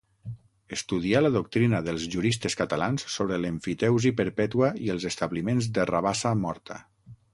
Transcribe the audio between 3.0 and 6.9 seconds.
sobre l'emfiteusi perpètua i els establiments de rabassa morta.